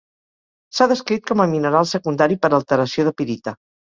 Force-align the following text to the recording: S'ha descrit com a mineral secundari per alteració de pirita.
S'ha 0.77 0.85
descrit 0.91 1.27
com 1.31 1.43
a 1.45 1.45
mineral 1.51 1.85
secundari 1.91 2.39
per 2.47 2.51
alteració 2.59 3.07
de 3.09 3.13
pirita. 3.21 3.55